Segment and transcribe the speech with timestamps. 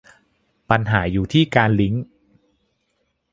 [0.69, 2.05] ปัญหาอยู่ที่การลิงก์